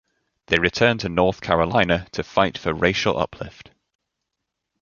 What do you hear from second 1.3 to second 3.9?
Carolina to fight for racial uplift.